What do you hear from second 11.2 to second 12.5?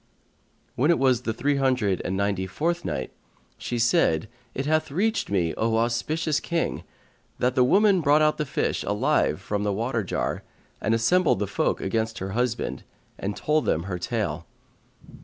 the folk against her